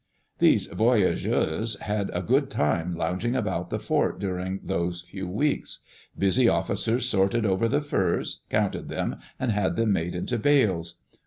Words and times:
Those 0.39 0.65
voyageurs 0.65 1.77
had 1.79 2.09
a 2.11 2.23
good 2.23 2.49
time 2.49 2.95
lounging 2.95 3.35
about 3.35 3.69
the 3.69 3.77
fort 3.77 4.17
during 4.17 4.59
those 4.63 5.03
few 5.03 5.27
weeks. 5.27 5.83
Busy 6.17 6.49
officers 6.49 7.07
sorted 7.07 7.45
over 7.45 7.67
the 7.67 7.81
furs, 7.81 8.41
counted 8.49 8.89
them, 8.89 9.17
and 9.39 9.51
had 9.51 9.75
them 9.75 9.93
made 9.93 10.15
into 10.15 10.39
bales. 10.39 10.95